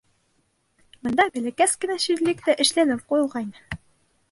Бында 1.07 1.27
бәләкәс 1.35 1.77
кенә 1.85 1.99
ширлек 2.07 2.43
тә 2.49 2.57
эшләнеп 2.67 3.07
ҡуйылғайны. 3.13 3.65